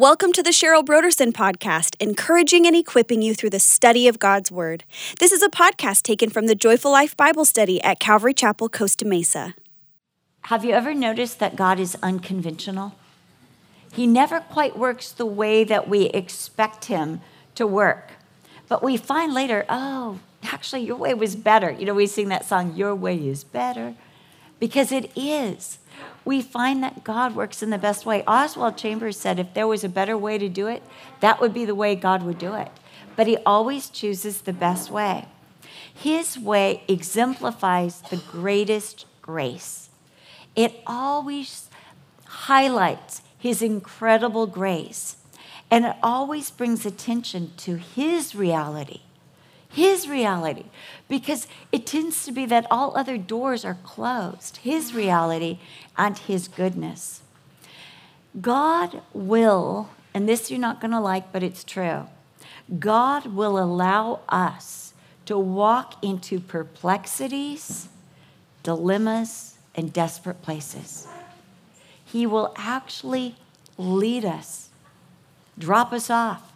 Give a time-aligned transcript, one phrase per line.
[0.00, 4.50] Welcome to the Cheryl Brodersen podcast, encouraging and equipping you through the study of God's
[4.50, 4.84] Word.
[5.18, 9.04] This is a podcast taken from the Joyful Life Bible Study at Calvary Chapel, Costa
[9.04, 9.54] Mesa.
[10.44, 12.94] Have you ever noticed that God is unconventional?
[13.92, 17.20] He never quite works the way that we expect Him
[17.54, 18.12] to work.
[18.68, 21.70] But we find later, oh, actually, your way was better.
[21.70, 23.94] You know, we sing that song, Your Way is Better,
[24.58, 25.78] because it is
[26.24, 28.22] we find that God works in the best way.
[28.26, 30.82] Oswald Chambers said if there was a better way to do it,
[31.20, 32.70] that would be the way God would do it.
[33.16, 35.26] But he always chooses the best way.
[35.92, 39.90] His way exemplifies the greatest grace.
[40.56, 41.68] It always
[42.24, 45.16] highlights his incredible grace,
[45.70, 49.00] and it always brings attention to his reality
[49.70, 50.64] his reality,
[51.08, 54.58] because it tends to be that all other doors are closed.
[54.58, 55.58] His reality
[55.96, 57.22] and His goodness.
[58.40, 62.08] God will, and this you're not going to like, but it's true.
[62.78, 64.92] God will allow us
[65.26, 67.88] to walk into perplexities,
[68.64, 71.06] dilemmas, and desperate places.
[72.04, 73.36] He will actually
[73.78, 74.70] lead us,
[75.56, 76.49] drop us off,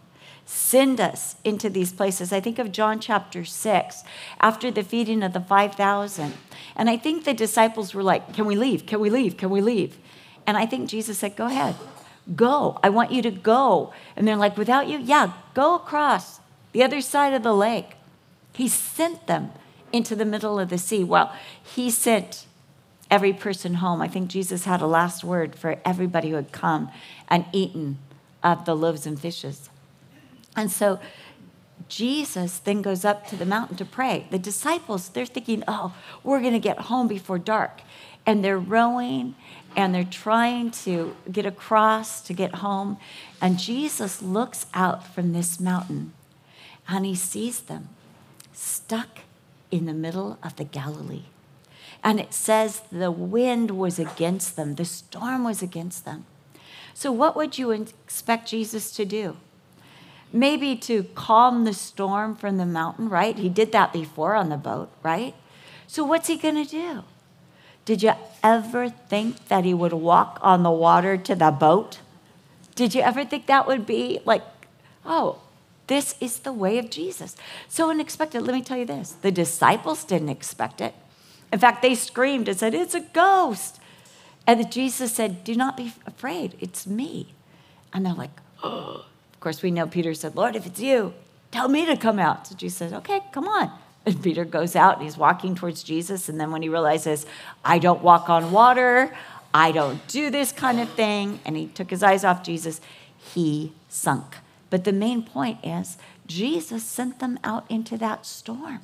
[0.47, 2.33] send us into these places.
[2.33, 4.03] I think of John chapter 6,
[4.41, 6.35] after the feeding of the 5,000.
[6.77, 8.87] And I think the disciples were like, Can we leave?
[8.87, 9.37] Can we leave?
[9.37, 9.97] Can we leave?
[10.47, 11.77] And I think Jesus said, Go ahead,
[12.37, 12.79] go.
[12.83, 13.93] I want you to go.
[14.17, 14.99] And they're like, Without you?
[14.99, 16.41] Yeah, go across
[16.73, 17.97] the other side of the lake.
[18.53, 19.51] He sent them
[19.93, 21.05] into the middle of the sea.
[21.05, 22.47] Well, he sent
[23.11, 24.03] every person home.
[24.03, 26.91] I think Jesus had a last word for everybody who had come
[27.29, 27.99] and eaten
[28.43, 29.71] of the loaves and fishes.
[30.57, 31.01] And so
[31.89, 34.27] Jesus then goes up to the mountain to pray.
[34.31, 37.83] The disciples, they're thinking, oh, we're going to get home before dark.
[38.27, 39.35] And they're rowing
[39.77, 42.97] and they're trying to get across to get home.
[43.41, 46.13] And Jesus looks out from this mountain
[46.89, 47.89] and he sees them
[48.53, 49.21] stuck
[49.71, 51.25] in the middle of the Galilee.
[52.03, 56.27] And it says the wind was against them, the storm was against them.
[56.93, 59.37] So, what would you expect Jesus to do?
[60.35, 63.39] Maybe to calm the storm from the mountain, right?
[63.39, 65.35] He did that before on the boat, right?
[65.87, 67.05] So what's he going to do?
[67.85, 68.13] Did you
[68.43, 72.01] ever think that he would walk on the water to the boat?
[72.75, 74.43] Did you ever think that would be like,
[75.07, 75.39] oh,
[75.87, 77.37] this is the way of Jesus?
[77.69, 78.43] So unexpected.
[78.43, 80.95] Let me tell you this the disciples didn't expect it.
[81.53, 83.79] In fact, they screamed and said, It's a ghost.
[84.47, 87.35] And Jesus said, Do not be afraid, it's me.
[87.93, 89.05] And they're like, Oh,
[89.45, 91.15] course, we know Peter said, Lord, if it's you,
[91.53, 92.49] tell me to come out.
[92.49, 93.71] So Jesus says, Okay, come on.
[94.07, 96.29] And Peter goes out and he's walking towards Jesus.
[96.29, 97.25] And then when he realizes,
[97.65, 99.17] I don't walk on water,
[99.55, 102.81] I don't do this kind of thing, and he took his eyes off Jesus,
[103.17, 104.37] he sunk.
[104.69, 105.97] But the main point is,
[106.27, 108.81] Jesus sent them out into that storm.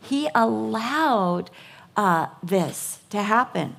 [0.00, 1.50] He allowed
[1.96, 3.76] uh, this to happen.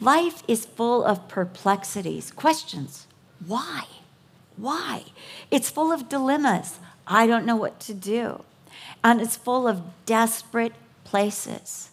[0.00, 3.07] Life is full of perplexities, questions.
[3.46, 3.84] Why?
[4.56, 5.04] Why?
[5.50, 6.78] It's full of dilemmas.
[7.06, 8.44] I don't know what to do.
[9.02, 11.90] And it's full of desperate places.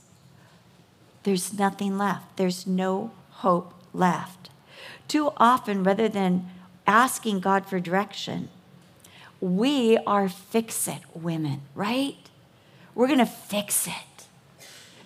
[1.24, 4.50] There's nothing left, there's no hope left.
[5.08, 6.50] Too often, rather than
[6.88, 8.50] asking God for direction,
[9.40, 12.18] we are fix it women, right?
[12.94, 14.28] We're going to fix it.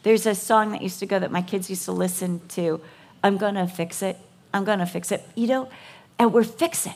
[0.04, 2.82] There's a song that used to go that my kids used to listen to
[3.24, 4.18] I'm going to fix it.
[4.54, 5.24] I'm going to fix it.
[5.36, 5.70] You know,
[6.20, 6.94] and we're fix it.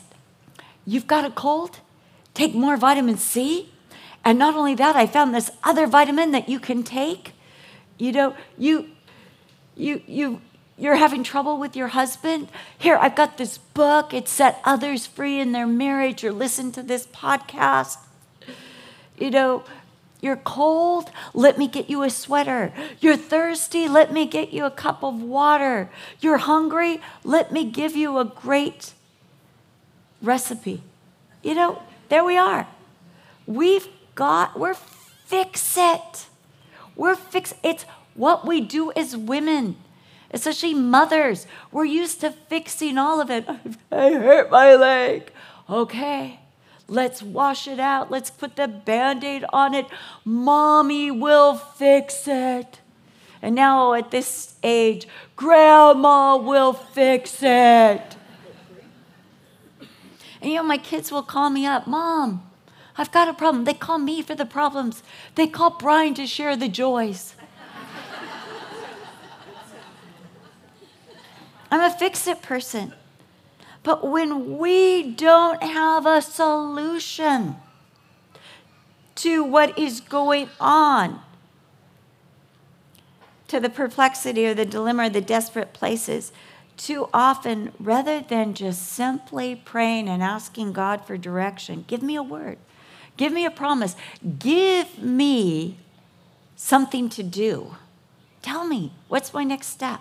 [0.86, 1.80] You've got a cold?
[2.34, 3.70] Take more vitamin C.
[4.24, 7.32] And not only that, I found this other vitamin that you can take.
[7.98, 8.90] You know, you
[9.76, 10.40] you you
[10.76, 12.48] you're having trouble with your husband.
[12.76, 14.12] Here, I've got this book.
[14.12, 17.98] It set others free in their marriage, or listen to this podcast.
[19.16, 19.64] You know,
[20.20, 22.72] you're cold, let me get you a sweater.
[22.98, 25.90] You're thirsty, let me get you a cup of water.
[26.18, 28.94] You're hungry, let me give you a great
[30.24, 30.82] recipe.
[31.42, 32.66] You know, there we are.
[33.46, 36.26] We've got, we're fix it.
[36.96, 37.84] We're fix it's
[38.14, 39.76] what we do as women,
[40.30, 41.46] especially mothers.
[41.72, 43.46] We're used to fixing all of it.
[43.92, 45.32] I hurt my leg.
[45.68, 46.40] Okay,
[46.88, 48.10] let's wash it out.
[48.10, 49.86] Let's put the band aid on it.
[50.24, 52.80] Mommy will fix it.
[53.42, 55.06] And now at this age,
[55.36, 58.16] Grandma will fix it.
[60.44, 62.42] And you know, my kids will call me up, Mom,
[62.98, 63.64] I've got a problem.
[63.64, 65.02] They call me for the problems,
[65.36, 67.34] they call Brian to share the joys.
[71.70, 72.92] I'm a fix it person.
[73.82, 77.56] But when we don't have a solution
[79.14, 81.22] to what is going on,
[83.48, 86.32] to the perplexity or the dilemma or the desperate places,
[86.76, 92.22] too often, rather than just simply praying and asking God for direction, give me a
[92.22, 92.58] word,
[93.16, 93.96] give me a promise,
[94.38, 95.78] give me
[96.56, 97.76] something to do.
[98.42, 100.00] Tell me, what's my next step?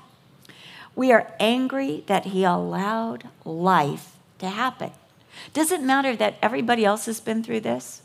[0.96, 4.92] We are angry that He allowed life to happen.
[5.54, 8.04] Does it matter that everybody else has been through this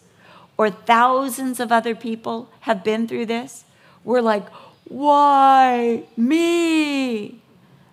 [0.58, 3.64] or thousands of other people have been through this.
[4.04, 4.46] We're like,
[4.84, 7.40] why me?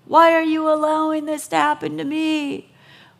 [0.05, 2.71] Why are you allowing this to happen to me?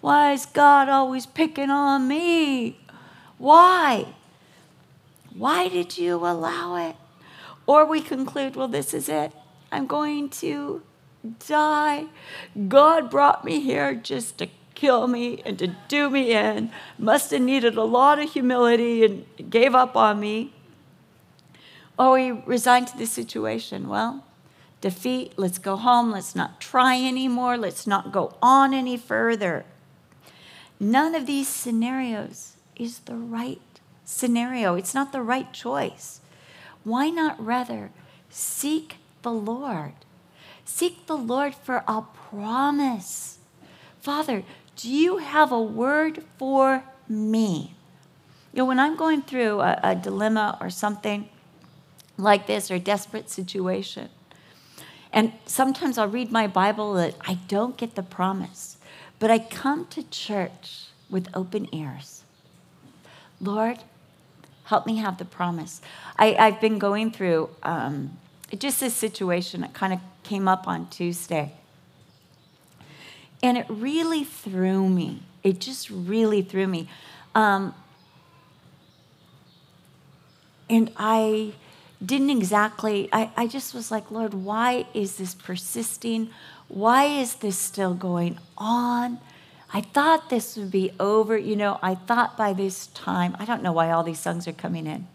[0.02, 2.80] Why is God always picking on me?
[3.38, 4.14] Why?
[5.36, 6.96] Why did you allow it?
[7.66, 9.32] Or we conclude, well, this is it.
[9.72, 10.84] I'm going to
[11.48, 12.06] die.
[12.68, 16.70] God brought me here just to kill me and to do me in.
[17.00, 20.54] Must have needed a lot of humility and gave up on me.
[21.98, 23.88] Or we resigned to the situation.
[23.88, 24.24] Well,
[24.86, 29.66] defeat, let's go home, let's not try anymore, let's not go on any further.
[30.80, 33.60] None of these scenarios is the right
[34.04, 36.22] scenario, it's not the right choice.
[36.84, 37.90] Why not rather
[38.30, 39.94] seek the Lord?
[40.66, 43.40] Seek the Lord for a promise.
[44.00, 44.44] Father,
[44.76, 47.74] do you have a word for me?
[48.54, 51.28] You know, when I'm going through a, a dilemma or something
[52.20, 54.10] like this or a desperate situation,
[55.16, 58.78] and sometimes I'll read my Bible that I don't get the promise,
[59.18, 62.24] but I come to church with open ears.
[63.40, 63.80] Lord,
[64.66, 65.82] help me have the promise.
[66.20, 68.18] I, have been going through um,
[68.58, 71.54] just this situation that kind of came up on Tuesday.
[73.42, 75.24] And it really threw me.
[75.44, 76.90] It just really threw me.
[77.34, 77.74] Um,
[80.70, 81.54] and I
[82.06, 86.30] didn't exactly, I, I just was like, Lord, why is this persisting?
[86.68, 89.20] Why is this still going on?
[89.74, 91.38] I thought this would be over.
[91.38, 94.54] You know, I thought by this time, I don't know why all these songs are
[94.54, 95.08] coming in.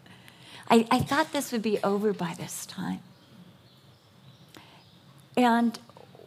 [0.69, 3.01] I, I thought this would be over by this time.
[5.37, 5.79] And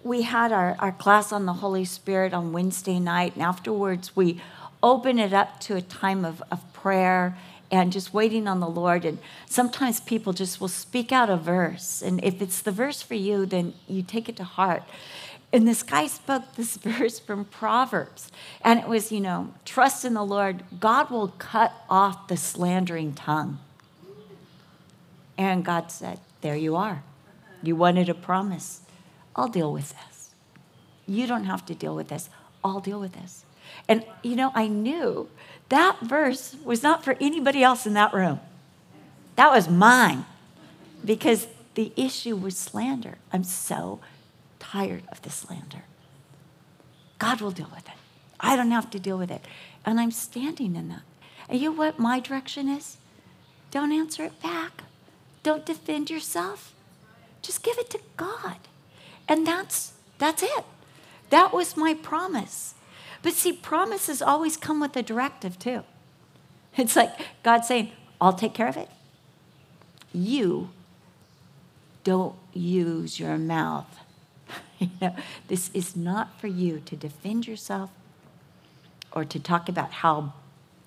[0.04, 4.42] we had our, our class on the Holy Spirit on Wednesday night, and afterwards we
[4.81, 7.38] open it up to a time of, of prayer
[7.73, 9.03] and just waiting on the Lord.
[9.03, 9.17] And
[9.47, 12.03] sometimes people just will speak out a verse.
[12.03, 14.83] And if it's the verse for you, then you take it to heart.
[15.51, 18.31] And this guy spoke this verse from Proverbs.
[18.61, 20.63] And it was, you know, trust in the Lord.
[20.79, 23.57] God will cut off the slandering tongue.
[25.35, 27.01] And God said, There you are.
[27.63, 28.81] You wanted a promise.
[29.35, 30.29] I'll deal with this.
[31.07, 32.29] You don't have to deal with this.
[32.63, 33.42] I'll deal with this.
[33.87, 35.29] And, you know, I knew
[35.69, 38.39] that verse was not for anybody else in that room.
[39.35, 40.25] That was mine
[41.03, 43.17] because the issue was slander.
[43.31, 43.99] I'm so
[44.59, 45.83] tired of the slander.
[47.19, 47.95] God will deal with it.
[48.39, 49.43] I don't have to deal with it.
[49.85, 51.01] And I'm standing in that.
[51.49, 52.97] And you know what my direction is?
[53.71, 54.83] Don't answer it back.
[55.41, 56.73] Don't defend yourself.
[57.41, 58.57] Just give it to God.
[59.27, 60.65] And that's that's it.
[61.29, 62.75] That was my promise.
[63.23, 65.83] But see, promises always come with a directive too.
[66.77, 68.89] It's like God saying, I'll take care of it.
[70.13, 70.69] You
[72.03, 73.98] don't use your mouth.
[74.79, 75.15] you know,
[75.48, 77.89] this is not for you to defend yourself
[79.12, 80.33] or to talk about how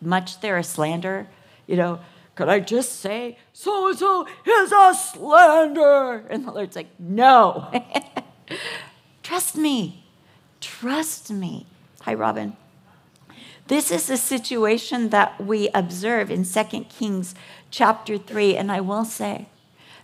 [0.00, 1.26] much they're a slander.
[1.66, 2.00] You know,
[2.34, 6.26] could I just say, so and so is a slander?
[6.28, 7.72] And the Lord's like, no.
[9.22, 10.04] Trust me.
[10.61, 11.66] Trust me.
[12.06, 12.56] Hi, Robin.
[13.66, 17.34] This is a situation that we observe in 2 Kings
[17.72, 19.46] chapter 3, and I will say,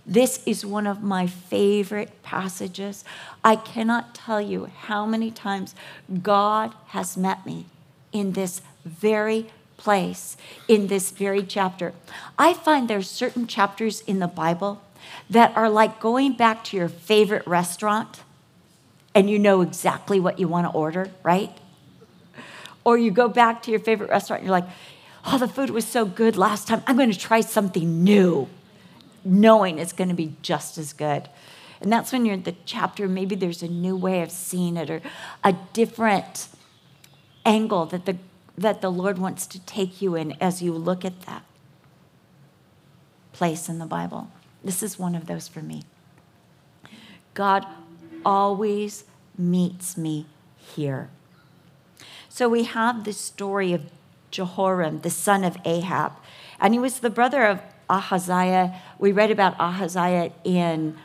[0.04, 3.04] this is one of my favorite passages.
[3.44, 5.76] I cannot tell you how many times
[6.24, 7.66] God has met me
[8.10, 11.92] in this very place, in this very chapter.
[12.36, 14.82] I find there's certain chapters in the Bible
[15.30, 18.22] that are like going back to your favorite restaurant
[19.14, 21.56] and you know exactly what you want to order, right?
[22.84, 24.68] Or you go back to your favorite restaurant and you're like,
[25.24, 26.82] oh, the food was so good last time.
[26.86, 28.48] I'm going to try something new,
[29.24, 31.28] knowing it's going to be just as good.
[31.80, 34.88] And that's when you're in the chapter, maybe there's a new way of seeing it
[34.88, 35.00] or
[35.42, 36.48] a different
[37.44, 38.16] angle that the,
[38.56, 41.42] that the Lord wants to take you in as you look at that
[43.32, 44.30] place in the Bible.
[44.62, 45.82] This is one of those for me.
[47.34, 47.66] God
[48.24, 49.04] always
[49.36, 51.10] meets me here.
[52.34, 53.82] So we have the story of
[54.30, 56.12] Jehoram, the son of Ahab,
[56.58, 57.60] and he was the brother of
[57.90, 58.80] Ahaziah.
[58.98, 60.96] We read about Ahaziah in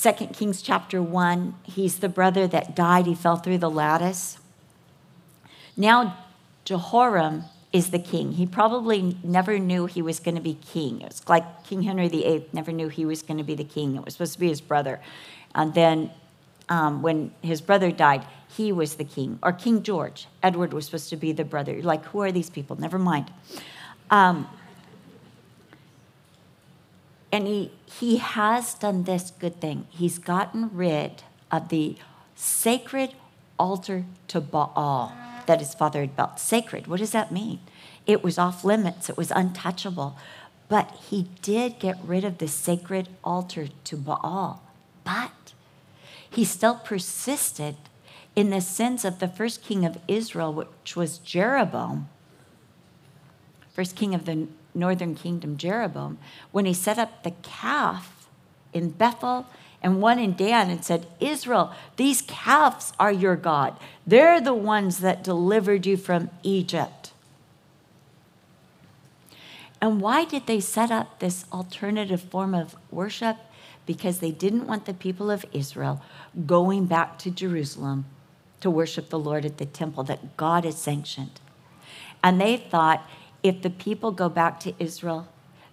[0.00, 1.56] 2 Kings chapter 1.
[1.64, 4.38] He's the brother that died, he fell through the lattice.
[5.76, 6.18] Now,
[6.64, 8.34] Jehoram is the king.
[8.34, 11.00] He probably never knew he was going to be king.
[11.00, 13.96] It was like King Henry VIII never knew he was going to be the king.
[13.96, 15.00] It was supposed to be his brother.
[15.52, 16.12] And then
[16.68, 18.24] um, when his brother died,
[18.56, 19.38] he was the king.
[19.42, 20.26] Or King George.
[20.42, 21.72] Edward was supposed to be the brother.
[21.72, 22.76] You're Like, who are these people?
[22.76, 23.30] Never mind.
[24.10, 24.48] Um,
[27.32, 29.86] and he, he has done this good thing.
[29.90, 31.96] He's gotten rid of the
[32.36, 33.14] sacred
[33.58, 35.12] altar to Baal
[35.46, 36.38] that his father had built.
[36.38, 37.58] Sacred, what does that mean?
[38.06, 40.16] It was off limits, it was untouchable.
[40.68, 44.62] But he did get rid of the sacred altar to Baal.
[45.02, 45.52] But
[46.30, 47.76] he still persisted
[48.36, 52.08] in the sense of the first king of Israel, which was Jeroboam,
[53.72, 56.18] first king of the northern kingdom, Jeroboam,
[56.50, 58.28] when he set up the calf
[58.72, 59.46] in Bethel
[59.82, 63.78] and one in Dan and said, Israel, these calves are your God.
[64.06, 67.12] They're the ones that delivered you from Egypt.
[69.80, 73.36] And why did they set up this alternative form of worship?
[73.84, 76.00] Because they didn't want the people of Israel
[76.46, 78.06] going back to Jerusalem
[78.64, 81.38] to worship the Lord at the temple that God has sanctioned.
[82.22, 83.06] And they thought
[83.42, 85.28] if the people go back to Israel,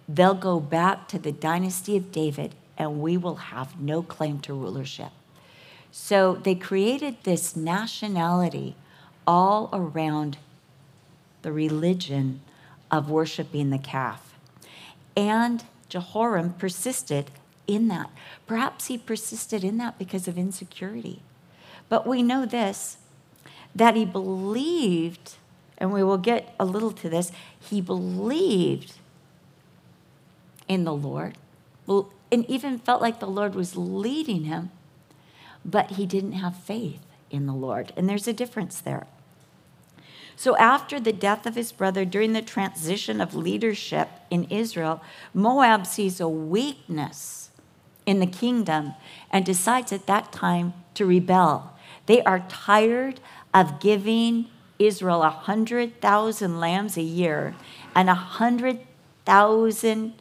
[0.06, 4.52] they'll go back to the dynasty of David and we will have no claim to
[4.52, 5.10] rulership.
[5.90, 8.76] So they created this nationality
[9.26, 10.36] all around
[11.40, 12.42] the religion
[12.90, 14.34] of worshiping the calf.
[15.16, 17.30] And Jehoram persisted
[17.66, 18.10] in that.
[18.46, 21.22] Perhaps he persisted in that because of insecurity.
[21.88, 22.98] But we know this
[23.74, 25.36] that he believed,
[25.78, 28.94] and we will get a little to this, he believed
[30.68, 31.38] in the Lord
[32.32, 34.70] and even felt like the Lord was leading him,
[35.64, 37.92] but he didn't have faith in the Lord.
[37.96, 39.06] And there's a difference there.
[40.34, 45.02] So, after the death of his brother, during the transition of leadership in Israel,
[45.34, 47.50] Moab sees a weakness
[48.06, 48.94] in the kingdom
[49.30, 51.71] and decides at that time to rebel.
[52.06, 53.20] They are tired
[53.54, 54.46] of giving
[54.78, 57.54] Israel a 100,000 lambs a year
[57.94, 60.12] and a 100,000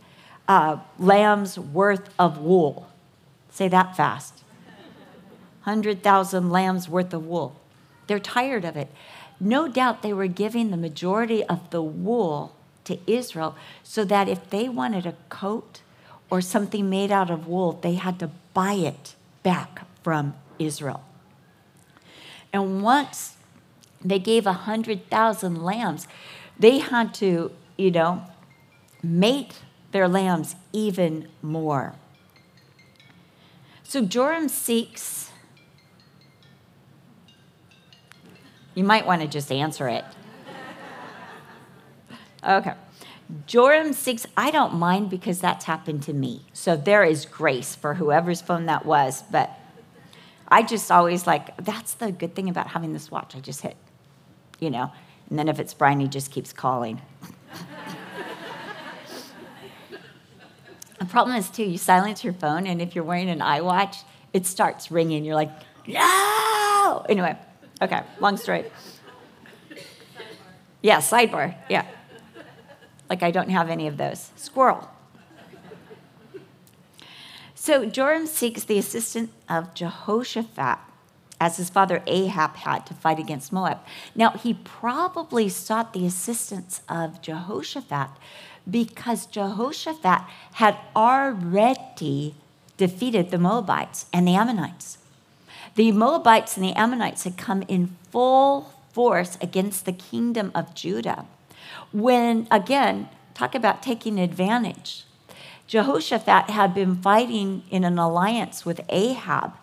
[0.48, 2.90] uh, lambs worth of wool.
[3.50, 4.44] Say that fast.
[5.64, 7.56] 100,000 lambs worth of wool.
[8.08, 8.90] They're tired of it.
[9.40, 14.50] No doubt they were giving the majority of the wool to Israel so that if
[14.50, 15.82] they wanted a coat
[16.30, 21.04] or something made out of wool, they had to buy it back from Israel.
[22.54, 23.36] And once
[24.04, 26.08] they gave 100,000 lambs,
[26.60, 28.24] they had to, you know,
[29.02, 31.96] mate their lambs even more.
[33.84, 35.32] So Joram seeks,
[38.74, 40.06] you might want to just answer it.
[42.44, 42.74] Okay.
[43.48, 46.46] Joram seeks, I don't mind because that's happened to me.
[46.54, 49.24] So there is grace for whoever's phone that was.
[49.32, 49.58] But
[50.52, 53.36] I just always like, that's the good thing about having this watch.
[53.36, 53.78] I just hit,
[54.60, 54.92] you know.
[55.30, 57.02] And then if it's Brian, he just keeps calling.
[61.00, 64.04] The problem is, too, you silence your phone, and if you're wearing an iWatch,
[64.34, 65.26] it starts ringing.
[65.26, 65.50] You're like,
[65.88, 67.06] no!
[67.10, 67.36] Anyway,
[67.82, 68.66] okay, long story.
[70.84, 71.88] Yeah, sidebar, yeah.
[73.10, 74.30] Like I don't have any of those.
[74.36, 74.88] Squirrel.
[77.64, 80.80] So Joram seeks the assistance of Jehoshaphat,
[81.40, 83.78] as his father Ahab had to fight against Moab.
[84.16, 88.10] Now, he probably sought the assistance of Jehoshaphat
[88.68, 92.34] because Jehoshaphat had already
[92.78, 94.98] defeated the Moabites and the Ammonites.
[95.76, 101.28] The Moabites and the Ammonites had come in full force against the kingdom of Judah.
[101.92, 105.06] When, again, talk about taking advantage.
[105.68, 109.54] Jehoshaphat had been fighting in an alliance with Ahab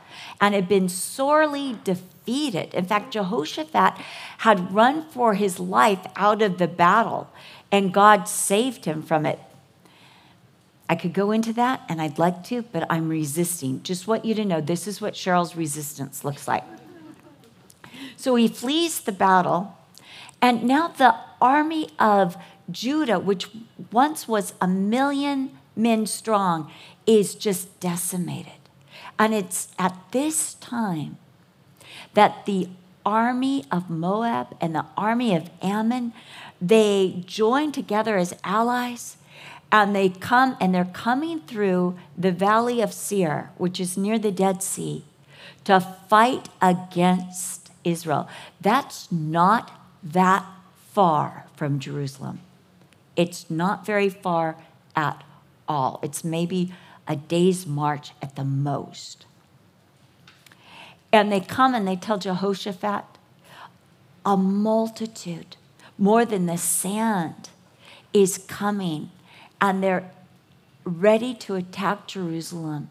[0.41, 2.73] and had been sorely defeated.
[2.75, 3.95] In fact, Jehoshaphat
[4.39, 7.31] had run for his life out of the battle
[7.71, 9.39] and God saved him from it.
[10.89, 13.83] I could go into that and I'd like to, but I'm resisting.
[13.83, 16.65] Just want you to know this is what Cheryl's resistance looks like.
[18.17, 19.77] So he flees the battle,
[20.43, 22.37] and now the army of
[22.71, 23.49] Judah, which
[23.93, 26.71] once was a million men strong,
[27.07, 28.53] is just decimated.
[29.19, 31.17] And it's at this time
[32.15, 32.69] that the
[33.07, 36.13] army of Moab and the army of Ammon,
[36.61, 39.17] they join together as allies
[39.71, 44.33] and they come and they're coming through the valley of Seir, which is near the
[44.33, 45.05] Dead Sea,
[45.65, 48.29] to fight against Israel.
[48.61, 49.71] That's not
[50.03, 50.47] that
[50.93, 52.41] far from Jerusalem.
[53.17, 54.57] It's not very far
[54.97, 55.23] at
[55.69, 56.01] all.
[56.03, 56.73] It's maybe
[57.07, 59.27] a day's march at the most.
[61.13, 63.05] And they come and they tell Jehoshaphat,
[64.25, 65.57] a multitude,
[65.97, 67.51] more than the sand,
[68.13, 69.11] is coming,
[69.61, 70.11] and they're
[70.85, 72.91] ready to attack Jerusalem.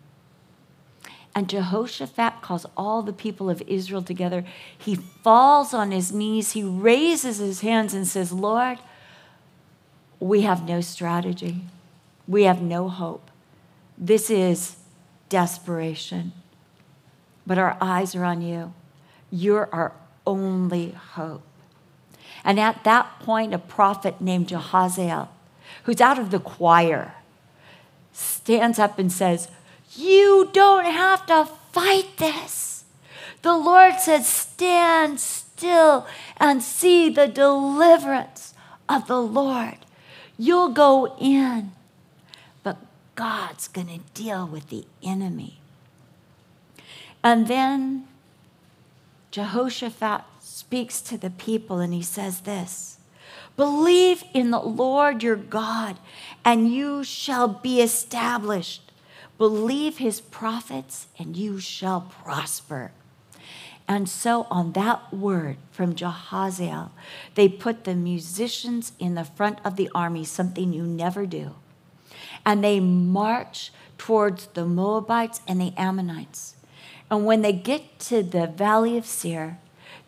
[1.35, 4.43] And Jehoshaphat calls all the people of Israel together.
[4.75, 8.79] He falls on his knees, he raises his hands and says, Lord,
[10.19, 11.61] we have no strategy,
[12.27, 13.31] we have no hope.
[13.97, 14.75] This is
[15.29, 16.33] desperation.
[17.45, 18.73] But our eyes are on you.
[19.31, 19.93] You're our
[20.25, 21.43] only hope.
[22.43, 25.29] And at that point, a prophet named Jahaziel,
[25.83, 27.15] who's out of the choir,
[28.11, 29.49] stands up and says,
[29.95, 32.85] You don't have to fight this.
[33.41, 36.05] The Lord says, Stand still
[36.37, 38.53] and see the deliverance
[38.87, 39.77] of the Lord.
[40.37, 41.71] You'll go in,
[43.17, 45.59] God's going to deal with the enemy.
[47.23, 48.07] And then
[49.31, 52.99] Jehoshaphat speaks to the people and he says this
[53.55, 55.97] Believe in the Lord your God,
[56.45, 58.83] and you shall be established.
[59.39, 62.91] Believe his prophets, and you shall prosper.
[63.87, 66.91] And so, on that word from Jahaziel,
[67.33, 71.55] they put the musicians in the front of the army, something you never do.
[72.47, 76.55] And they march towards the Moabites and the Ammonites.
[77.11, 79.59] And when they get to the valley of Seir,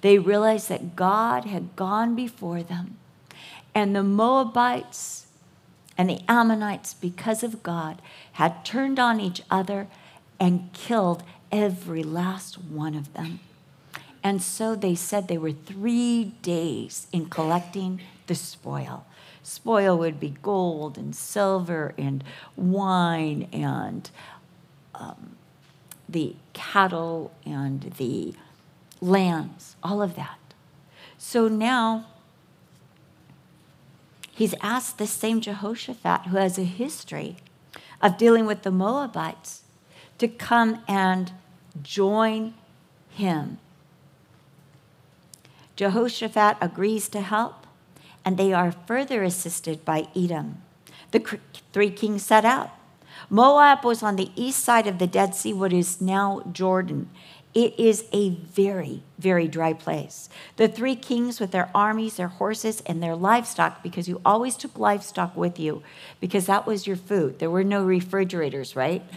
[0.02, 2.98] they realize that God had gone before them.
[3.76, 5.28] And the Moabites
[5.98, 8.02] and the Ammonites, because of God,
[8.34, 9.88] had turned on each other
[10.40, 13.42] and killed every last one of them.
[14.24, 19.06] And so they said they were three days in collecting the spoil.
[19.50, 22.24] Spoil would be gold and silver and
[22.56, 24.12] wine and
[24.94, 25.38] um,
[26.08, 28.36] the cattle and the
[29.02, 30.38] lambs, all of that.
[31.18, 32.06] So now
[34.32, 37.38] he's asked this same Jehoshaphat, who has a history
[38.04, 39.64] of dealing with the Moabites,
[40.20, 41.32] to come and
[41.82, 42.54] join
[43.10, 43.58] him.
[45.76, 47.66] Jehoshaphat agrees to help,
[48.24, 50.62] and they are further assisted by Edom.
[51.12, 51.40] The
[51.74, 52.72] three kings set out.
[53.30, 57.10] Moab was on the east side of the Dead Sea, what is now Jordan.
[57.54, 60.30] It is a very, very dry place.
[60.58, 64.78] The three kings with their armies, their horses, and their livestock, because you always took
[64.78, 65.82] livestock with you,
[66.20, 67.40] because that was your food.
[67.40, 69.04] There were no refrigerators, right?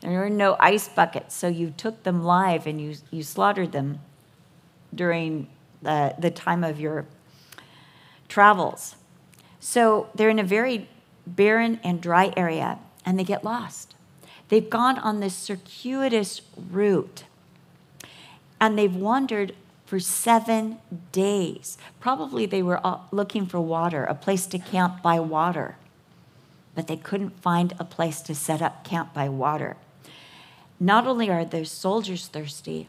[0.00, 4.00] There were no ice buckets, so you took them live and you, you slaughtered them
[4.94, 5.48] during
[5.80, 7.06] the, the time of your
[8.28, 8.96] travels.
[9.60, 10.88] So they're in a very
[11.26, 13.94] barren and dry area and they get lost.
[14.48, 17.24] They've gone on this circuitous route
[18.60, 19.54] and they've wandered
[19.86, 20.78] for seven
[21.12, 21.78] days.
[22.00, 25.76] Probably they were uh, looking for water, a place to camp by water,
[26.74, 29.76] but they couldn't find a place to set up camp by water.
[30.80, 32.88] Not only are their soldiers thirsty,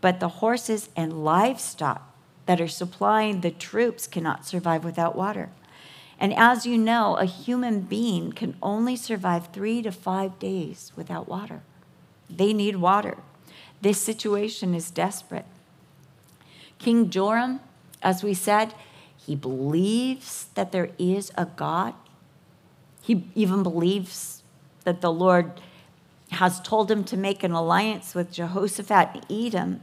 [0.00, 2.11] but the horses and livestock
[2.46, 5.50] that are supplying the troops cannot survive without water.
[6.18, 11.28] And as you know, a human being can only survive three to five days without
[11.28, 11.62] water.
[12.30, 13.18] They need water.
[13.80, 15.46] This situation is desperate.
[16.78, 17.60] King Joram,
[18.02, 18.74] as we said,
[19.16, 21.94] he believes that there is a God.
[23.02, 24.42] He even believes
[24.84, 25.60] that the Lord
[26.32, 29.80] has told him to make an alliance with Jehoshaphat and Edom.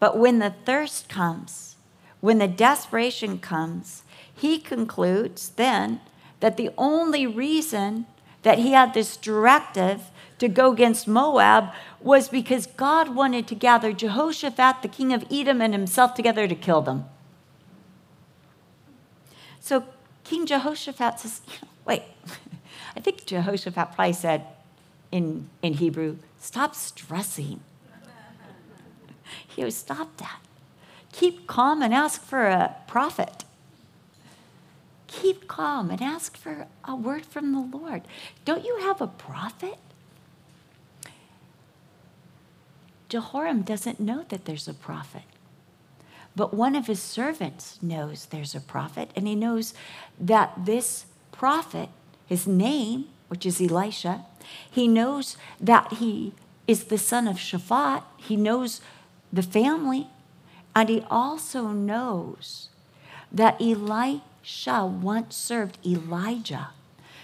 [0.00, 1.76] But when the thirst comes,
[2.20, 4.02] when the desperation comes,
[4.34, 6.00] he concludes then
[6.40, 8.06] that the only reason
[8.42, 10.04] that he had this directive
[10.38, 15.60] to go against Moab was because God wanted to gather Jehoshaphat, the king of Edom,
[15.60, 17.04] and himself together to kill them.
[19.60, 19.84] So
[20.24, 21.42] King Jehoshaphat says,
[21.84, 22.02] wait,
[22.96, 24.46] I think Jehoshaphat probably said
[25.12, 27.60] in, in Hebrew, stop stressing.
[29.54, 30.40] He goes, stop that.
[31.12, 33.44] Keep calm and ask for a prophet
[35.10, 38.02] keep calm and ask for a word from the Lord.
[38.44, 39.76] Don't you have a prophet?
[43.08, 45.22] Jehoram doesn't know that there's a prophet.
[46.36, 49.74] But one of his servants knows there's a prophet, and he knows
[50.18, 51.88] that this prophet,
[52.26, 54.24] his name, which is Elisha,
[54.70, 56.32] he knows that he
[56.68, 58.04] is the son of Shaphat.
[58.16, 58.80] He knows
[59.42, 60.08] family,
[60.74, 62.68] and he also knows
[63.32, 66.70] that Elisha once served Elijah.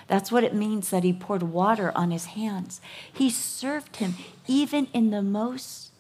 [0.07, 2.81] That's what it means that he poured water on his hands.
[3.13, 4.15] He served him
[4.47, 5.91] even in the most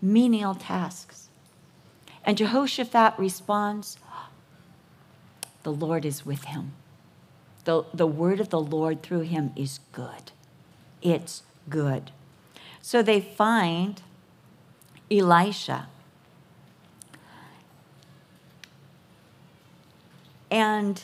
[0.00, 1.28] menial tasks.
[2.24, 3.98] And Jehoshaphat responds,
[5.64, 6.72] The Lord is with him.
[7.64, 10.32] The, the word of the Lord through him is good.
[11.02, 12.12] It's good.
[12.80, 14.00] So they find
[15.10, 15.88] Elisha.
[20.50, 21.02] And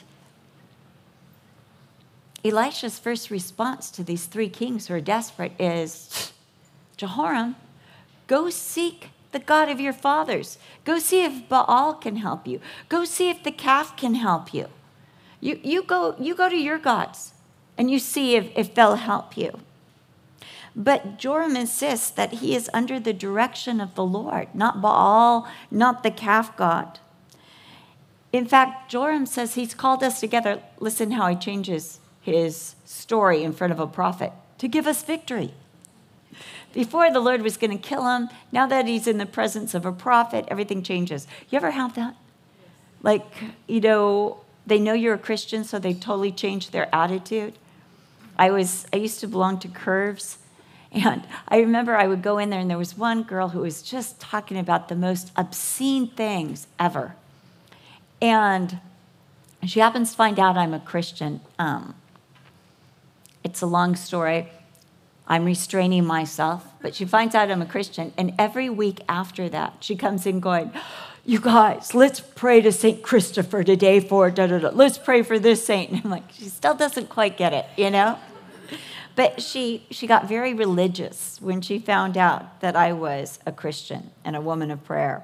[2.45, 6.33] Elisha's first response to these three kings who are desperate is
[6.97, 7.57] Jehoram,
[8.27, 10.59] go seek the God of your fathers.
[10.85, 12.61] Go see if Baal can help you.
[12.88, 14.69] Go see if the calf can help you.
[15.40, 17.33] You, you, go, you go to your gods
[17.77, 19.61] and you see if, if they'll help you.
[20.76, 26.02] But Joram insists that he is under the direction of the Lord, not Baal, not
[26.02, 26.98] the calf god.
[28.32, 30.60] In fact, Joram says he's called us together.
[30.80, 35.54] Listen how he changes his story in front of a prophet to give us victory.
[36.72, 39.87] Before the Lord was going to kill him, now that he's in the presence of
[39.87, 41.28] a prophet, everything changes.
[41.48, 42.16] You ever have that?
[43.02, 43.26] Like,
[43.68, 47.54] you know, they know you're a Christian, so they totally change their attitude.
[48.37, 50.38] I was I used to belong to Curves,
[50.94, 53.83] and I remember I would go in there, and there was one girl who was
[53.83, 57.16] just talking about the most obscene things ever.
[58.22, 58.78] And
[59.66, 61.40] she happens to find out I'm a Christian.
[61.59, 61.94] Um,
[63.42, 64.48] it's a long story.
[65.26, 68.12] I'm restraining myself, but she finds out I'm a Christian.
[68.16, 70.70] And every week after that, she comes in going,
[71.24, 73.02] You guys, let's pray to St.
[73.02, 74.68] Christopher today for da da da.
[74.68, 75.90] Let's pray for this saint.
[75.92, 78.18] And I'm like, She still doesn't quite get it, you know?
[79.16, 84.11] But she, she got very religious when she found out that I was a Christian
[84.24, 85.22] and a woman of prayer.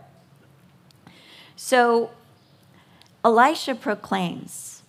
[1.57, 2.11] So
[3.25, 4.83] Elisha proclaims,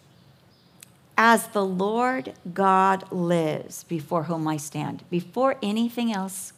[1.18, 6.54] As the Lord God lives before whom I stand, before anything else,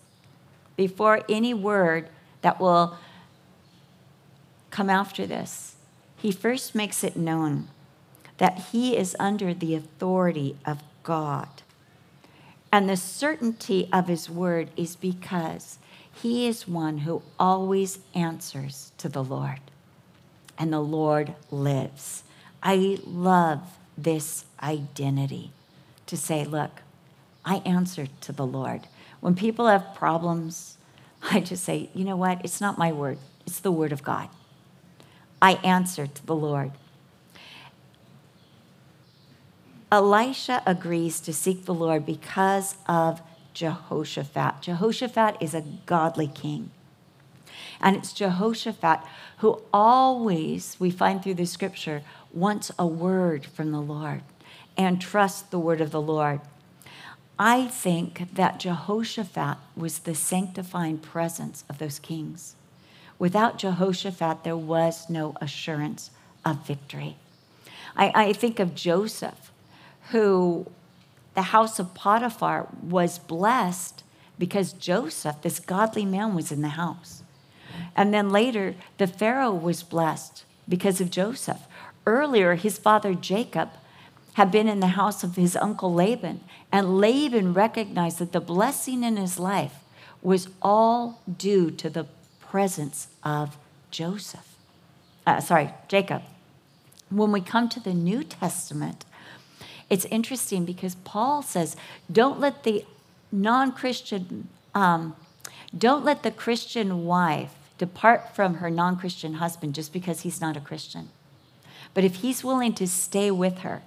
[0.76, 2.10] before any word
[2.42, 2.98] that will
[4.70, 5.76] come after this,
[6.18, 7.68] he first makes it known
[8.38, 11.48] that he is under the authority of God.
[12.74, 15.78] And the certainty of his word is because
[16.12, 19.60] he is one who always answers to the Lord.
[20.58, 22.24] And the Lord lives.
[22.64, 25.52] I love this identity
[26.08, 26.82] to say, look,
[27.46, 28.88] I answer to the Lord.
[29.20, 30.80] When people have problems,
[31.22, 32.42] I just say, you know what?
[32.44, 34.30] It's not my word, it's the word of God.
[35.40, 36.72] I answer to the Lord.
[39.94, 43.22] Elisha agrees to seek the Lord because of
[43.54, 44.60] Jehoshaphat.
[44.60, 46.72] Jehoshaphat is a godly king.
[47.80, 49.02] And it's Jehoshaphat
[49.38, 52.02] who always, we find through the scripture,
[52.34, 54.24] wants a word from the Lord
[54.76, 56.42] and trusts the word of the Lord.
[57.38, 62.56] I think that Jehoshaphat was the sanctifying presence of those kings.
[63.20, 66.10] Without Jehoshaphat, there was no assurance
[66.44, 67.18] of victory.
[67.96, 69.52] I, I think of Joseph
[70.12, 70.68] who
[71.36, 74.04] the house of Potiphar was blessed
[74.38, 77.24] because Joseph, this godly man, was in the house.
[77.96, 81.62] And then later, the Pharaoh was blessed because of Joseph.
[82.06, 83.70] Earlier, his father Jacob
[84.34, 89.04] had been in the house of his uncle Laban, and Laban recognized that the blessing
[89.04, 89.76] in his life
[90.22, 92.08] was all due to the
[92.40, 93.58] presence of
[93.92, 94.56] Joseph.
[95.26, 96.24] Uh, sorry, Jacob.
[97.10, 99.06] When we come to the New Testament,
[99.94, 101.76] it's interesting because Paul says,
[102.12, 102.84] don't let the
[103.32, 105.16] non Christian, um,
[105.78, 110.58] don't let the Christian wife depart from her non Christian husband just because he's not
[110.58, 111.10] a Christian.
[111.94, 113.84] But if he's willing to stay with her,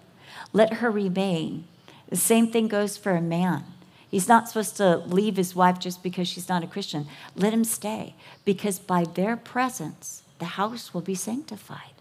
[0.53, 1.65] let her remain.
[2.09, 3.65] The same thing goes for a man.
[4.09, 7.09] He's not supposed to leave his wife just because she's not a Christian.
[7.35, 8.15] Let him stay
[8.45, 11.96] because by their presence, the house will be sanctified.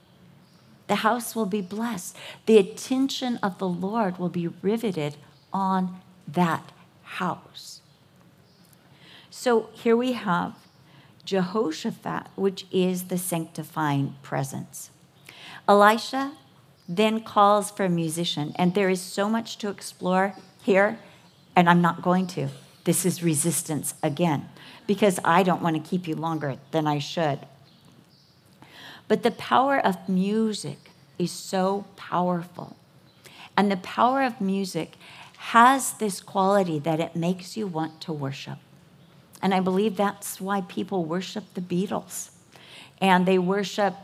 [0.87, 2.15] The house will be blessed.
[2.45, 5.17] The attention of the Lord will be riveted
[5.51, 6.71] on that
[7.03, 7.81] house.
[9.29, 10.55] So here we have
[11.25, 14.91] Jehoshaphat, which is the sanctifying presence.
[15.67, 16.33] Elisha
[16.87, 20.99] then calls for a musician, and there is so much to explore here,
[21.55, 22.49] and I'm not going to.
[22.83, 24.47] This is resistance again,
[24.85, 27.39] because I don't want to keep you longer than I should.
[29.07, 32.75] But the power of music is so powerful.
[33.55, 34.95] And the power of music
[35.37, 38.57] has this quality that it makes you want to worship.
[39.41, 42.31] And I believe that's why people worship the Beatles.
[42.99, 43.95] And they worship,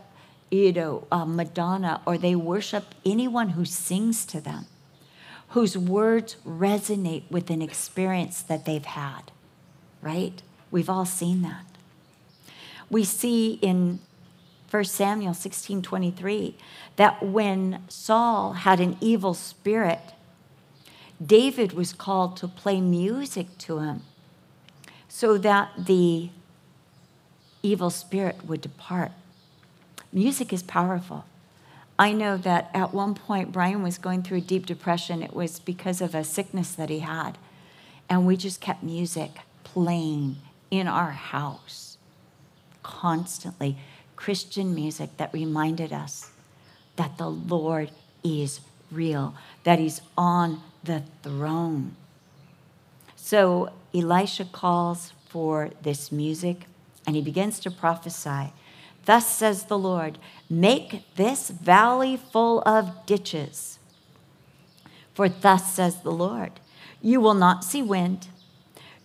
[0.50, 4.66] you know, uh, Madonna, or they worship anyone who sings to them,
[5.48, 9.32] whose words resonate with an experience that they've had,
[10.00, 10.40] right?
[10.70, 11.66] We've all seen that.
[12.88, 14.00] We see in
[14.72, 16.56] 1 Samuel 16 23
[16.96, 20.14] that when Saul had an evil spirit,
[21.24, 24.02] David was called to play music to him
[25.08, 26.30] so that the
[27.62, 29.12] evil spirit would depart.
[30.10, 31.26] Music is powerful.
[31.98, 35.22] I know that at one point Brian was going through a deep depression.
[35.22, 37.36] It was because of a sickness that he had.
[38.08, 40.36] And we just kept music playing
[40.70, 41.98] in our house
[42.82, 43.76] constantly.
[44.22, 46.30] Christian music that reminded us
[46.94, 47.90] that the Lord
[48.22, 48.60] is
[48.92, 51.96] real, that He's on the throne.
[53.16, 56.66] So Elisha calls for this music
[57.04, 58.52] and he begins to prophesy.
[59.06, 63.80] Thus says the Lord, make this valley full of ditches.
[65.14, 66.60] For thus says the Lord,
[67.00, 68.28] you will not see wind,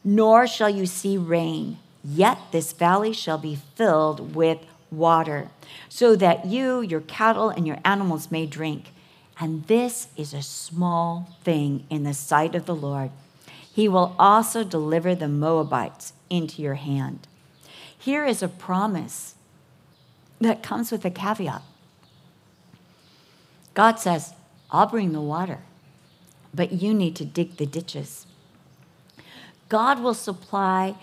[0.04, 4.60] nor shall you see rain, yet this valley shall be filled with
[4.92, 5.50] water,
[5.90, 8.94] so that you, your cattle, and your animals may drink.
[9.40, 13.12] And this is a small thing in the sight of the Lord.
[13.72, 17.28] He will also deliver the Moabites into your hand.
[17.98, 19.36] Here is a promise
[20.42, 21.62] that comes with a caveat.
[23.74, 24.34] God says,
[24.72, 25.60] I'll bring the water,
[26.54, 28.26] but you need to dig the ditches.
[29.70, 30.96] God will supply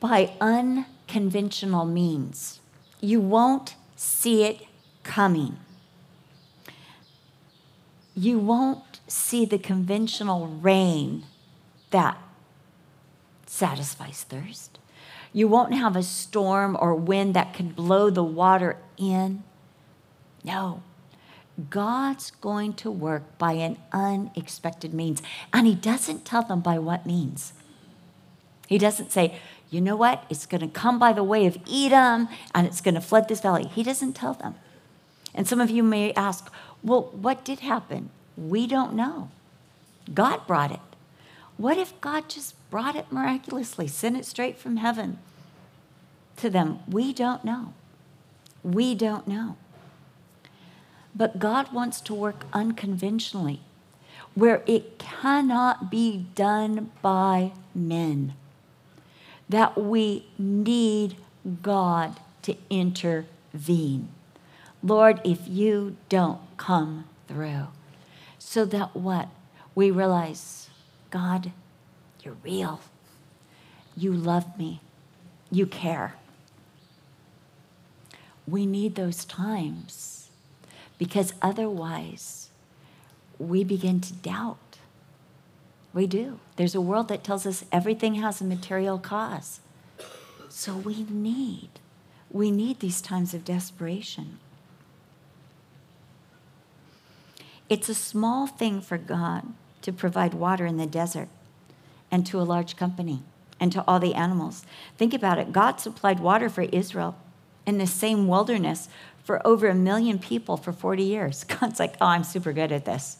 [0.00, 2.60] by unconventional means
[3.00, 4.66] you won't see it
[5.02, 5.56] coming.
[8.14, 11.24] You won't see the conventional rain
[11.90, 12.18] that
[13.46, 14.78] satisfies thirst.
[15.32, 19.42] You won't have a storm or wind that can blow the water in.
[20.44, 20.82] No.
[21.68, 25.22] God's going to work by an unexpected means.
[25.52, 27.52] And He doesn't tell them by what means.
[28.66, 29.38] He doesn't say,
[29.70, 30.24] you know what?
[30.28, 33.40] It's going to come by the way of Edom and it's going to flood this
[33.40, 33.66] valley.
[33.66, 34.56] He doesn't tell them.
[35.32, 36.52] And some of you may ask,
[36.82, 38.10] well, what did happen?
[38.36, 39.30] We don't know.
[40.12, 40.80] God brought it.
[41.56, 45.18] What if God just brought it miraculously, sent it straight from heaven
[46.38, 46.80] to them?
[46.88, 47.74] We don't know.
[48.64, 49.56] We don't know.
[51.14, 53.60] But God wants to work unconventionally,
[54.34, 58.34] where it cannot be done by men
[59.50, 61.16] that we need
[61.60, 64.08] God to intervene.
[64.80, 67.66] Lord, if you don't come through,
[68.38, 69.28] so that what?
[69.74, 70.70] We realize,
[71.10, 71.50] God,
[72.22, 72.80] you're real.
[73.96, 74.80] You love me.
[75.50, 76.14] You care.
[78.46, 80.30] We need those times
[80.96, 82.50] because otherwise
[83.38, 84.69] we begin to doubt
[85.92, 86.38] we do.
[86.56, 89.60] There's a world that tells us everything has a material cause.
[90.48, 91.70] So we need,
[92.30, 94.38] we need these times of desperation.
[97.68, 99.46] It's a small thing for God
[99.82, 101.28] to provide water in the desert
[102.10, 103.22] and to a large company
[103.60, 104.64] and to all the animals.
[104.96, 107.16] Think about it God supplied water for Israel
[107.66, 108.88] in the same wilderness
[109.22, 111.44] for over a million people for 40 years.
[111.60, 113.18] God's like, oh, I'm super good at this.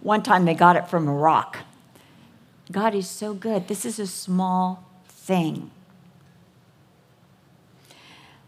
[0.00, 1.58] One time they got it from a rock.
[2.70, 3.68] God is so good.
[3.68, 5.70] This is a small thing.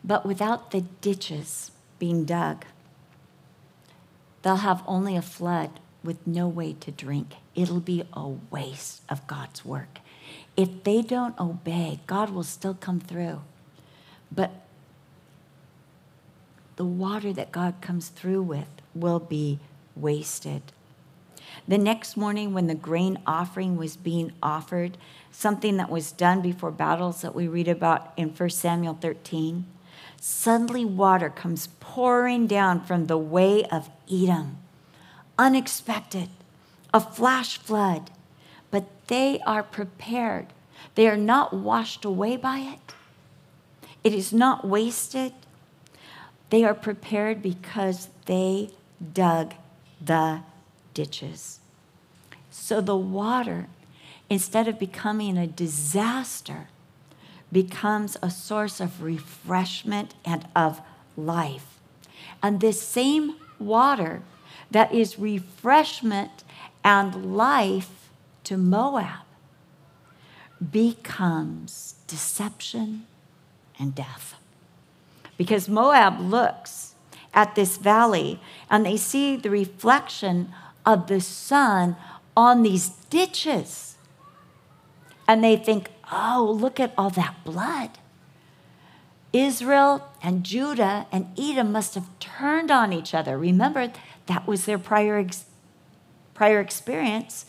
[0.05, 2.65] But without the ditches being dug,
[4.43, 7.35] they'll have only a flood with no way to drink.
[7.55, 9.99] It'll be a waste of God's work.
[10.57, 13.43] If they don't obey, God will still come through.
[14.31, 14.51] But
[16.77, 19.61] the water that God comes through with will be
[19.95, 20.63] wasted.
[21.67, 24.97] The next morning, when the grain offering was being offered,
[25.31, 29.65] something that was done before battles that we read about in 1 Samuel 13,
[30.21, 34.59] suddenly water comes pouring down from the way of Edom.
[35.39, 36.29] Unexpected,
[36.93, 38.11] a flash flood,
[38.71, 40.47] but they are prepared.
[40.95, 42.95] They are not washed away by it,
[44.05, 45.33] it is not wasted.
[46.51, 48.73] They are prepared because they
[49.15, 49.55] dug
[50.05, 50.43] the
[50.95, 51.61] ditches.
[52.51, 53.69] So the water,
[54.29, 56.69] instead of becoming a disaster,
[57.51, 60.81] becomes a source of refreshment and of
[61.17, 61.79] life.
[62.43, 64.23] And this same water
[64.71, 66.45] that is refreshment
[66.83, 68.09] and life
[68.45, 69.25] to Moab
[70.71, 73.07] becomes deception
[73.79, 74.35] and death.
[75.37, 76.95] Because Moab looks
[77.35, 80.53] at this valley and they see the reflection
[80.85, 81.97] of the sun
[82.37, 83.97] on these ditches.
[85.29, 87.91] And they think, oh, look at all that blood.
[89.33, 93.39] Israel and Judah and Edom must have turned on each other.
[93.39, 93.91] Remember,
[94.27, 95.47] that was their prior, ex-
[96.35, 97.47] prior experience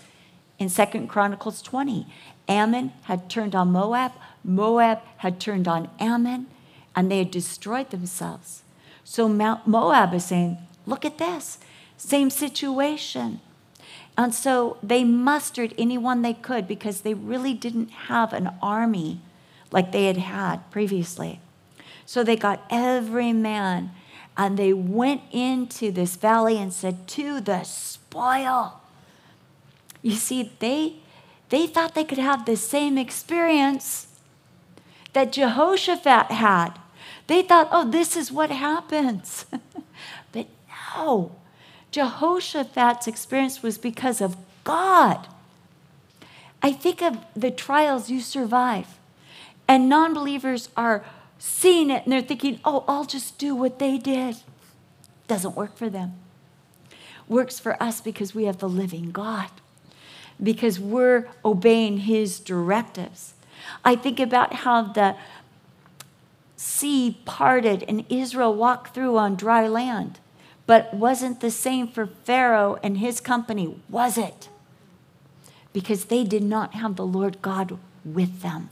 [0.59, 2.07] in Second Chronicles 20.
[2.47, 6.47] Ammon had turned on Moab, Moab had turned on Ammon,
[6.95, 8.63] and they had destroyed themselves.
[9.03, 11.59] So Mount Moab is saying, Look at this,
[12.03, 13.39] same situation.
[14.17, 19.19] And so they mustered anyone they could because they really didn't have an army
[19.71, 21.39] like they had had previously.
[22.05, 23.91] So they got every man
[24.37, 28.81] and they went into this valley and said, To the spoil.
[30.01, 30.95] You see, they,
[31.49, 34.07] they thought they could have the same experience
[35.13, 36.79] that Jehoshaphat had.
[37.27, 39.45] They thought, oh, this is what happens.
[40.31, 40.47] but
[40.95, 41.35] no,
[41.93, 45.27] Jehoshaphat's experience was because of God.
[46.62, 48.97] I think of the trials you survive,
[49.67, 51.06] and non believers are
[51.38, 54.38] seeing it and they're thinking, oh, I'll just do what they did.
[55.27, 56.13] Doesn't work for them.
[57.27, 59.51] Works for us because we have the living God,
[60.41, 63.36] because we're obeying His directives.
[63.86, 65.15] I think about how the
[66.56, 70.19] sea parted and Israel walked through on dry land,
[70.65, 74.49] but wasn't the same for Pharaoh and his company, was it?
[75.73, 78.69] Because they did not have the Lord God with them.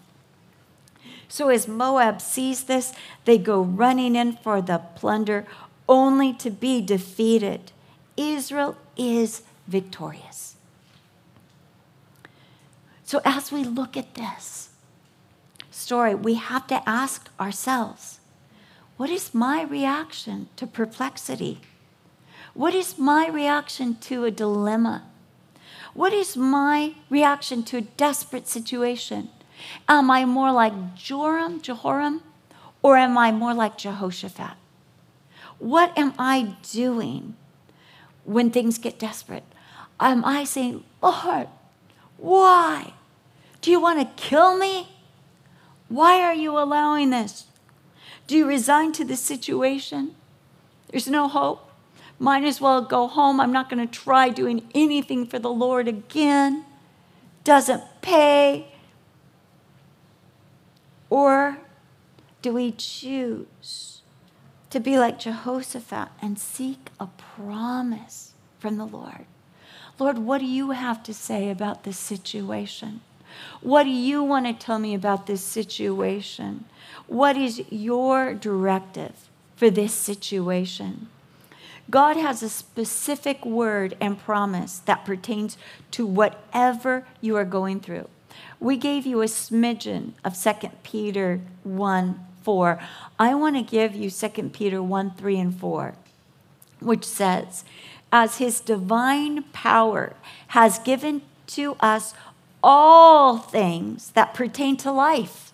[1.28, 2.94] So as Moab sees this,
[3.26, 5.46] they go running in for the plunder,
[5.88, 7.72] only to be defeated.
[8.18, 10.56] Israel is victorious.
[13.04, 14.70] So as we look at this,
[15.92, 18.20] story, we have to ask ourselves
[18.98, 21.60] what is my reaction to perplexity?
[22.54, 25.04] What is my reaction to a dilemma?
[25.94, 29.30] What is my reaction to a desperate situation?
[29.88, 32.22] Am I more like Joram, Jehoram,
[32.82, 34.56] or am I more like Jehoshaphat?
[35.60, 37.36] What am I doing
[38.26, 39.44] when things get desperate?
[40.00, 41.48] Am I saying, Lord,
[42.18, 42.94] why?
[43.62, 44.90] Do you want to kill me?
[45.88, 47.46] Why are you allowing this?
[48.26, 50.16] Do you resign to the situation?
[50.90, 51.71] There's no hope.
[52.22, 53.40] Might as well go home.
[53.40, 56.66] I'm not going to try doing anything for the Lord again.
[57.44, 58.68] Doesn't pay.
[61.10, 61.58] Or
[62.44, 64.04] do we choose
[64.70, 69.26] to be like Jehoshaphat and seek a promise from the Lord?
[69.98, 73.02] Lord, what do you have to say about this situation?
[73.62, 76.66] What do you want to tell me about this situation?
[77.08, 81.08] What is your directive for this situation?
[81.90, 85.58] God has a specific word and promise that pertains
[85.92, 88.08] to whatever you are going through.
[88.60, 92.80] We gave you a smidgen of 2 Peter 1 4.
[93.20, 95.96] I want to give you 2 Peter 1 3 and 4,
[96.80, 97.64] which says,
[98.12, 100.14] As his divine power
[100.48, 102.14] has given to us
[102.64, 105.52] all things that pertain to life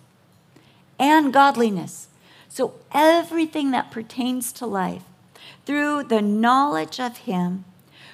[0.98, 2.08] and godliness.
[2.48, 5.04] So, everything that pertains to life,
[5.68, 7.62] through the knowledge of Him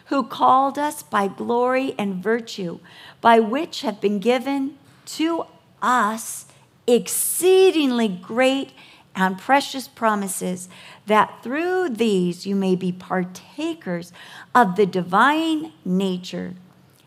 [0.06, 2.80] who called us by glory and virtue,
[3.20, 5.44] by which have been given to
[5.80, 6.46] us
[6.88, 8.72] exceedingly great
[9.14, 10.68] and precious promises,
[11.06, 14.12] that through these you may be partakers
[14.52, 16.54] of the divine nature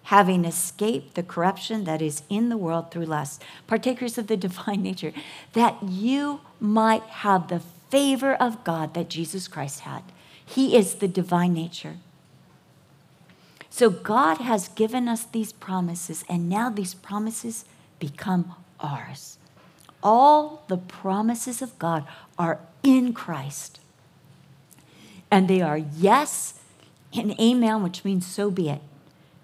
[0.03, 4.81] having escaped the corruption that is in the world through lust, partakers of the divine
[4.81, 5.11] nature,
[5.51, 7.59] that you might have the
[7.89, 10.03] favor of God that Jesus Christ had.
[10.47, 11.97] He is the divine nature.
[13.69, 17.65] So God has given us these promises, and now these promises
[17.99, 19.37] become ours.
[20.01, 22.07] All the promises of God
[22.39, 23.79] are in Christ.
[25.29, 26.61] And they are yes
[27.13, 28.81] and amen, which means so be it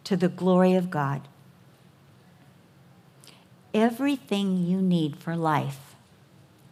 [0.05, 1.27] to the glory of God.
[3.73, 5.95] Everything you need for life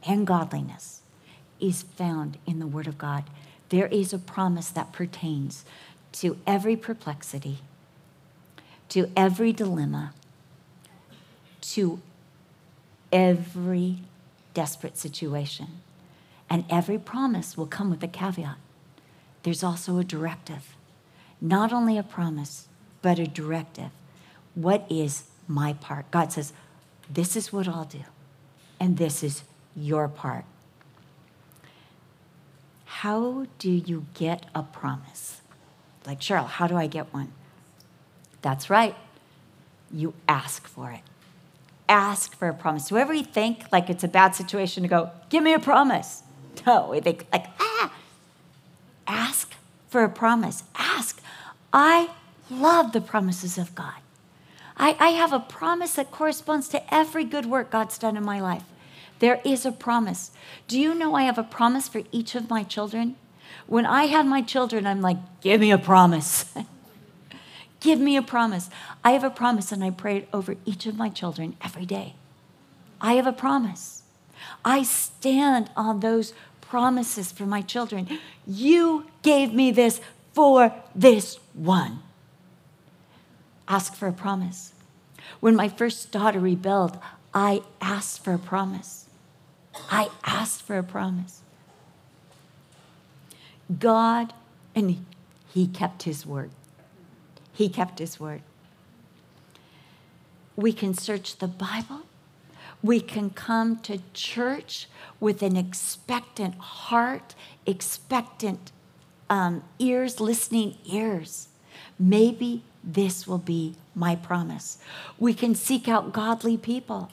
[0.07, 1.01] and godliness
[1.59, 3.25] is found in the Word of God.
[3.71, 5.63] There is a promise that pertains
[6.11, 7.59] to every perplexity,
[8.89, 10.13] to every dilemma,
[11.61, 12.01] to
[13.13, 13.99] every
[14.53, 15.67] desperate situation.
[16.49, 18.57] And every promise will come with a caveat.
[19.43, 20.75] There's also a directive.
[21.39, 22.67] Not only a promise,
[23.01, 23.91] but a directive.
[24.53, 26.11] What is my part?
[26.11, 26.51] God says,
[27.09, 28.03] This is what I'll do,
[28.81, 29.43] and this is
[29.77, 30.43] your part.
[33.01, 35.41] How do you get a promise?
[36.05, 37.31] Like, Cheryl, how do I get one?
[38.43, 38.95] That's right.
[39.91, 40.99] You ask for it.
[41.89, 42.89] Ask for a promise.
[42.89, 46.21] Do ever think like it's a bad situation to go, give me a promise?
[46.67, 47.91] No, we think like, ah,
[49.07, 49.51] ask
[49.89, 50.63] for a promise.
[50.75, 51.23] Ask.
[51.73, 52.11] I
[52.51, 53.95] love the promises of God.
[54.77, 58.39] I, I have a promise that corresponds to every good work God's done in my
[58.39, 58.63] life.
[59.21, 60.31] There is a promise.
[60.67, 63.15] Do you know I have a promise for each of my children?
[63.67, 66.51] When I have my children, I'm like, give me a promise.
[67.79, 68.71] give me a promise.
[69.03, 72.15] I have a promise, and I pray it over each of my children every day.
[72.99, 74.01] I have a promise.
[74.65, 78.17] I stand on those promises for my children.
[78.47, 80.01] You gave me this
[80.33, 82.01] for this one.
[83.67, 84.73] Ask for a promise.
[85.41, 86.97] When my first daughter rebelled,
[87.35, 89.00] I asked for a promise.
[89.89, 91.41] I asked for a promise.
[93.79, 94.33] God,
[94.75, 95.05] and
[95.53, 96.51] He kept His word.
[97.53, 98.41] He kept His word.
[100.55, 102.01] We can search the Bible.
[102.83, 104.87] We can come to church
[105.19, 108.71] with an expectant heart, expectant
[109.29, 111.47] um, ears, listening ears.
[111.99, 114.79] Maybe this will be my promise.
[115.19, 117.11] We can seek out godly people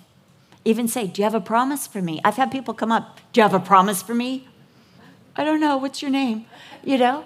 [0.69, 2.21] even say, Do you have a promise for me?
[2.25, 4.47] I've had people come up, Do you have a promise for me?
[5.35, 5.79] I don't know.
[5.79, 6.45] What's your name?
[6.85, 7.25] You know?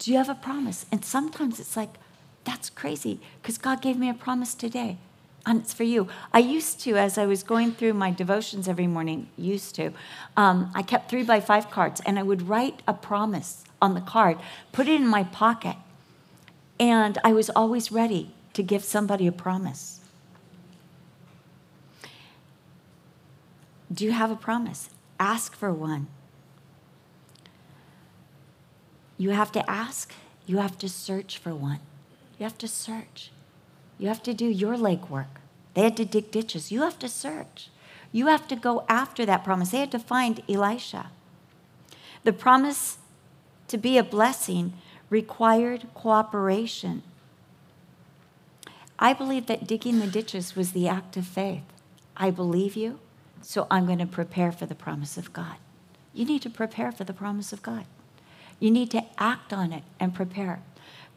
[0.00, 0.84] Do you have a promise?
[0.90, 1.94] And sometimes it's like,
[2.42, 4.98] That's crazy because God gave me a promise today.
[5.46, 6.08] And it's for you.
[6.32, 9.90] I used to, as I was going through my devotions every morning, used to,
[10.36, 14.00] um, I kept three by five cards and I would write a promise on the
[14.00, 14.38] card,
[14.70, 15.76] put it in my pocket,
[16.78, 20.01] and I was always ready to give somebody a promise.
[23.92, 24.90] Do you have a promise?
[25.20, 26.08] Ask for one.
[29.18, 30.12] You have to ask,
[30.46, 31.80] you have to search for one.
[32.38, 33.30] You have to search.
[33.98, 35.38] You have to do your legwork.
[35.74, 36.72] They had to dig ditches.
[36.72, 37.68] You have to search.
[38.10, 39.70] You have to go after that promise.
[39.70, 41.10] They had to find Elisha.
[42.24, 42.98] The promise
[43.68, 44.72] to be a blessing
[45.08, 47.02] required cooperation.
[48.98, 51.62] I believe that digging the ditches was the act of faith.
[52.16, 52.98] I believe you.
[53.42, 55.56] So I'm going to prepare for the promise of God.
[56.14, 57.84] You need to prepare for the promise of God.
[58.60, 60.62] You need to act on it and prepare.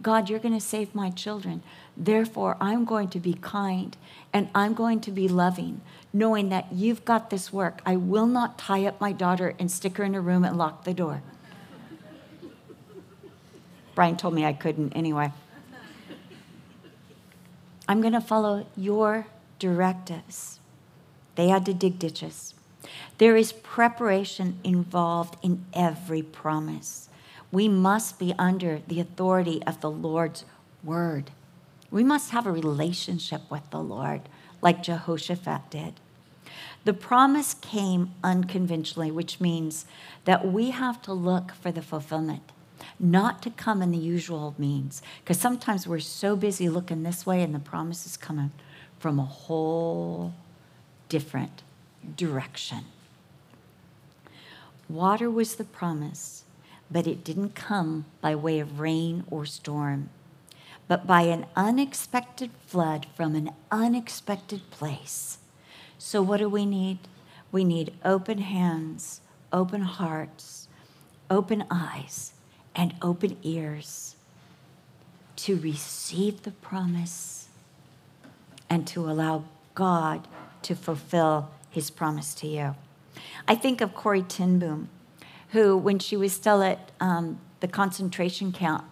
[0.02, 1.64] God, you're going to save my children.
[1.96, 3.96] Therefore, I'm going to be kind
[4.34, 7.82] and I'm going to be loving, knowing that you've got this work.
[7.86, 10.84] I will not tie up my daughter and stick her in a room and lock
[10.84, 11.22] the door.
[13.94, 15.32] Brian told me I couldn't anyway.
[17.88, 19.28] I'm going to follow your
[19.60, 20.60] directives.
[21.36, 22.54] They had to dig ditches.
[23.18, 27.10] There is preparation involved in every promise.
[27.52, 30.46] We must be under the authority of the Lord's
[30.84, 31.32] word.
[31.92, 34.22] We must have a relationship with the Lord,
[34.62, 35.94] like Jehoshaphat did.
[36.84, 39.86] The promise came unconventionally, which means
[40.26, 42.52] that we have to look for the fulfillment,
[43.00, 45.02] not to come in the usual means.
[45.24, 48.52] Because sometimes we're so busy looking this way, and the promise is coming
[49.00, 50.34] from a whole
[51.10, 51.64] different
[52.16, 52.86] direction.
[54.88, 56.44] Water was the promise,
[56.92, 60.10] but it didn't come by way of rain or storm,
[60.88, 65.40] but by an unexpected flood from an unexpected place.
[65.98, 67.00] So, what do we need?
[67.52, 70.68] We need open hands, open hearts,
[71.30, 72.34] open eyes,
[72.76, 74.16] and open ears
[75.38, 77.48] to receive the promise
[78.70, 80.28] and to allow God
[80.66, 82.76] to fulfill his promise to you.
[83.48, 84.90] I think of Corrie ten Boom,
[85.50, 88.86] who, when she was still at um, the concentration camp,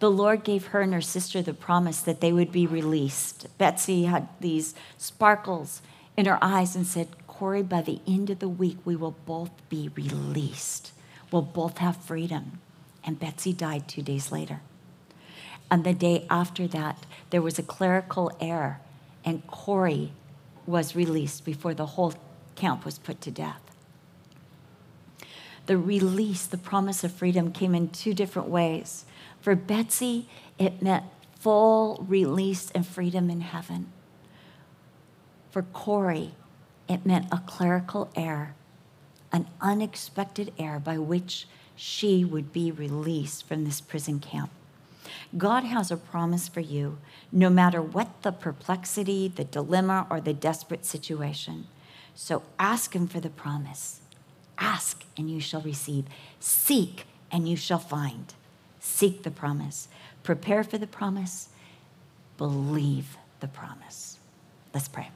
[0.00, 3.46] the Lord gave her and her sister the promise that they would be released.
[3.58, 5.80] Betsy had these sparkles
[6.16, 9.50] in her eyes and said, Corey, by the end of the week, we will both
[9.68, 10.92] be released.
[11.30, 12.58] We'll both have freedom.
[13.04, 14.60] And Betsy died two days later.
[15.70, 18.80] And the day after that, there was a clerical error,
[19.24, 20.12] and Corrie
[20.66, 22.14] was released before the whole
[22.54, 23.60] camp was put to death.
[25.66, 29.04] The release, the promise of freedom, came in two different ways.
[29.40, 31.04] For Betsy, it meant
[31.38, 33.92] full release and freedom in heaven.
[35.50, 36.34] For Corrie,
[36.88, 38.54] it meant a clerical error
[39.34, 44.48] an unexpected air by which she would be released from this prison camp.
[45.36, 46.98] God has a promise for you,
[47.32, 51.66] no matter what the perplexity, the dilemma, or the desperate situation.
[52.14, 54.00] So ask Him for the promise.
[54.58, 56.04] Ask and you shall receive.
[56.38, 58.32] Seek and you shall find.
[58.78, 59.88] Seek the promise.
[60.22, 61.48] Prepare for the promise.
[62.38, 64.18] Believe the promise.
[64.72, 65.10] Let's pray.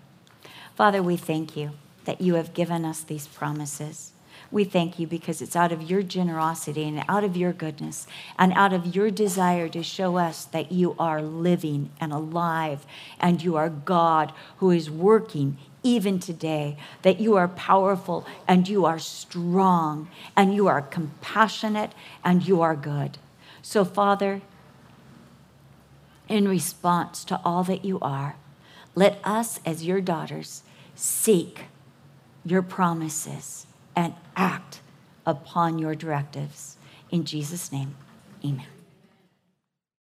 [0.75, 1.73] Father, we thank you
[2.05, 4.13] that you have given us these promises.
[4.51, 8.07] We thank you because it's out of your generosity and out of your goodness
[8.39, 12.87] and out of your desire to show us that you are living and alive
[13.21, 18.87] and you are God who is working even today, that you are powerful and you
[18.87, 21.93] are strong and you are compassionate
[22.25, 23.19] and you are good.
[23.61, 24.41] So, Father,
[26.27, 28.37] in response to all that you are,
[28.95, 30.63] let us as your daughters
[30.95, 31.67] seek
[32.45, 33.68] your promises
[33.99, 34.81] and act
[35.27, 36.77] upon your directives.
[37.11, 37.97] In Jesus' name,
[38.45, 38.78] amen.